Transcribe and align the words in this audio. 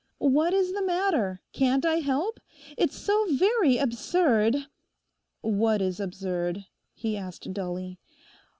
'What 0.17 0.51
is 0.51 0.73
the 0.73 0.83
matter? 0.83 1.43
Can't 1.53 1.85
I 1.85 1.97
help? 1.97 2.39
It's 2.75 2.97
so 2.97 3.27
very 3.29 3.77
absurd—' 3.77 4.65
'What 5.41 5.79
is 5.79 5.99
absurd?' 5.99 6.65
he 6.95 7.15
asked 7.15 7.53
dully. 7.53 7.99